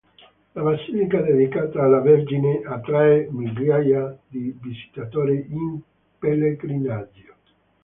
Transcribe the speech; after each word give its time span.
La 0.55 0.63
basilica 0.63 1.21
dedicata 1.21 1.83
alla 1.83 1.99
Vergine 1.99 2.63
attrae 2.65 3.27
migliaia 3.29 4.17
di 4.27 4.51
visitatori 4.59 5.45
in 5.47 5.79
pellegrinaggio. 6.17 7.33